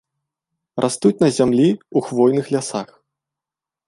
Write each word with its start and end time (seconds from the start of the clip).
Растуць 0.85 1.19
на 1.23 1.29
зямлі 1.37 1.67
ў 1.69 1.99
хвойных 2.07 2.45
лясах. 2.57 2.89